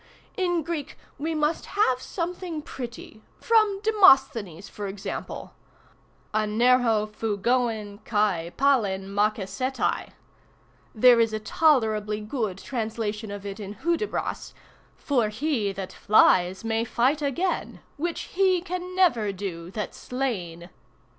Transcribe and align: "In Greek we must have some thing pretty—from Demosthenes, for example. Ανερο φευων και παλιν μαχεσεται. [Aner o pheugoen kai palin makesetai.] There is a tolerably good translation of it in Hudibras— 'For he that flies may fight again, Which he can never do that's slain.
"In 0.35 0.63
Greek 0.63 0.97
we 1.19 1.35
must 1.35 1.67
have 1.77 2.01
some 2.01 2.33
thing 2.33 2.63
pretty—from 2.63 3.81
Demosthenes, 3.83 4.67
for 4.67 4.87
example. 4.87 5.53
Ανερο 6.33 7.11
φευων 7.13 7.99
και 7.99 8.01
παλιν 8.01 8.01
μαχεσεται. 8.01 8.01
[Aner 8.01 8.01
o 8.01 8.01
pheugoen 8.01 8.03
kai 8.03 8.49
palin 8.57 9.07
makesetai.] 9.13 10.09
There 10.95 11.19
is 11.19 11.33
a 11.33 11.39
tolerably 11.39 12.19
good 12.19 12.57
translation 12.57 13.29
of 13.29 13.45
it 13.45 13.59
in 13.59 13.75
Hudibras— 13.75 14.53
'For 14.95 15.29
he 15.29 15.71
that 15.71 15.93
flies 15.93 16.63
may 16.63 16.83
fight 16.83 17.21
again, 17.21 17.81
Which 17.97 18.21
he 18.33 18.61
can 18.63 18.95
never 18.95 19.31
do 19.31 19.69
that's 19.69 19.97
slain. 19.99 20.71